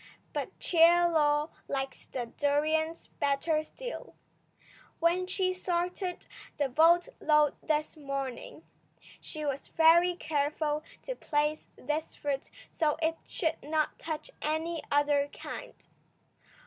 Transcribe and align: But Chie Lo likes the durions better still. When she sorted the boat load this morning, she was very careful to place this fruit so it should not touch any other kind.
But 0.33 0.59
Chie 0.59 0.79
Lo 1.03 1.51
likes 1.67 2.07
the 2.07 2.25
durions 2.25 3.05
better 3.19 3.61
still. 3.61 4.15
When 4.99 5.27
she 5.27 5.53
sorted 5.53 6.25
the 6.57 6.69
boat 6.69 7.07
load 7.19 7.53
this 7.61 7.95
morning, 7.95 8.63
she 9.19 9.45
was 9.45 9.67
very 9.67 10.15
careful 10.15 10.81
to 11.03 11.13
place 11.13 11.67
this 11.75 12.15
fruit 12.15 12.49
so 12.67 12.97
it 12.99 13.17
should 13.27 13.61
not 13.61 13.99
touch 13.99 14.31
any 14.41 14.81
other 14.91 15.27
kind. 15.31 15.75